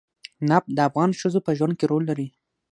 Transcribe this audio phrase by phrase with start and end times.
[0.49, 2.27] نفت د افغان ښځو په ژوند کې رول لري.